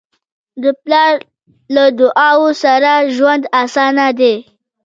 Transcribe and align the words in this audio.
د 0.63 0.65
پلار 0.83 1.13
له 1.75 1.85
دعاؤ 1.99 2.45
سره 2.63 2.91
ژوند 3.15 3.43
اسانه 3.63 4.07
دی. 4.19 4.35